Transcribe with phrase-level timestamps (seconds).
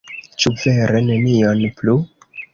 [0.43, 1.97] Ĉu vere nenion plu?